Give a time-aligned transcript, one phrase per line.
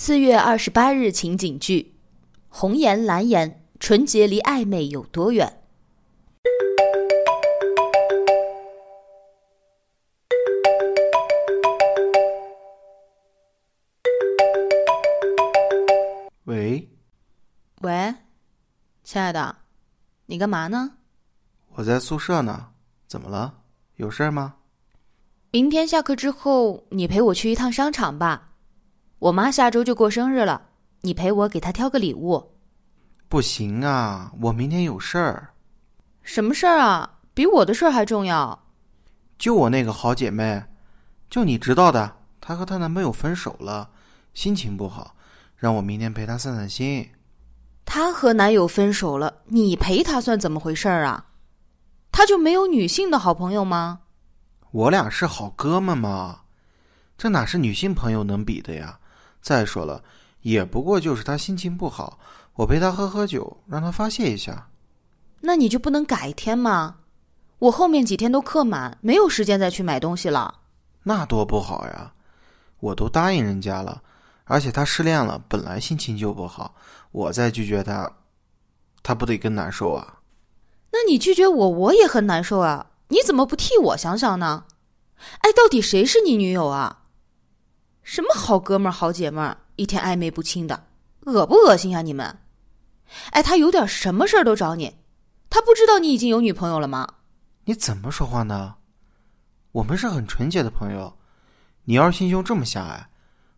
[0.00, 1.96] 四月二十八日情景剧：
[2.48, 5.60] 红颜蓝颜，纯洁离暧昧有多远？
[16.44, 16.88] 喂，
[17.80, 18.14] 喂，
[19.02, 19.56] 亲爱的，
[20.26, 20.92] 你干嘛呢？
[21.70, 22.68] 我在宿舍呢，
[23.08, 23.52] 怎么了？
[23.96, 24.54] 有事儿吗？
[25.50, 28.44] 明天下课之后，你陪我去一趟商场吧。
[29.18, 30.62] 我妈下周就过生日了，
[31.00, 32.54] 你陪我给她挑个礼物。
[33.28, 35.48] 不行啊，我明天有事儿。
[36.22, 37.18] 什么事儿啊？
[37.34, 38.66] 比我的事儿还重要？
[39.38, 40.62] 就我那个好姐妹，
[41.28, 43.90] 就你知道的，她和她男朋友分手了，
[44.34, 45.16] 心情不好，
[45.56, 47.08] 让我明天陪她散散心。
[47.84, 51.26] 她和男友分手了，你陪她算怎么回事儿啊？
[52.12, 54.00] 她就没有女性的好朋友吗？
[54.70, 56.42] 我俩是好哥们嘛，
[57.16, 58.98] 这哪是女性朋友能比的呀？
[59.40, 60.02] 再说了，
[60.42, 62.18] 也不过就是他心情不好，
[62.54, 64.68] 我陪他喝喝酒，让他发泄一下。
[65.40, 66.96] 那你就不能改天吗？
[67.58, 70.60] 我后面几天都客满，没有时间再去买东西了。
[71.02, 72.12] 那多不好呀！
[72.80, 74.02] 我都答应人家了，
[74.44, 76.74] 而且他失恋了，本来心情就不好，
[77.10, 78.12] 我再拒绝他，
[79.02, 80.20] 他不得更难受啊？
[80.92, 82.86] 那你拒绝我，我也很难受啊！
[83.08, 84.64] 你怎么不替我想想呢？
[85.40, 86.97] 哎，到底谁是你女友啊？
[88.08, 90.86] 什么好哥们儿、好姐们儿，一天暧昧不清的，
[91.26, 92.00] 恶不恶心呀？
[92.00, 92.38] 你们，
[93.32, 94.96] 哎，他有点什么事儿都找你，
[95.50, 97.06] 他不知道你已经有女朋友了吗？
[97.66, 98.76] 你怎么说话呢？
[99.72, 101.18] 我们是很纯洁的朋友，
[101.84, 103.10] 你要是心胸这么狭隘，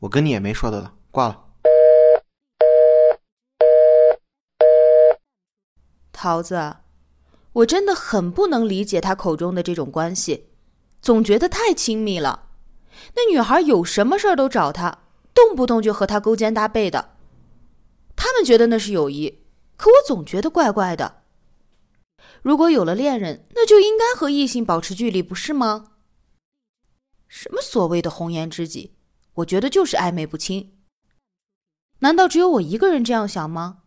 [0.00, 1.40] 我跟你也没说的了，挂了。
[6.10, 6.78] 桃子，
[7.52, 10.48] 我真的很不能理解他口中的这种关系，
[11.00, 12.48] 总觉得太亲密了。
[13.14, 14.98] 那女孩有什么事儿都找他，
[15.34, 17.16] 动不动就和他勾肩搭背的。
[18.14, 19.44] 他们觉得那是友谊，
[19.76, 21.22] 可我总觉得怪怪的。
[22.42, 25.92] 如果有了恋人，那就应该和异性保持距离，不是吗？
[27.28, 28.94] 什么所谓的红颜知己，
[29.34, 30.72] 我觉得就是暧昧不清。
[32.00, 33.81] 难道只有我一个人这样想吗？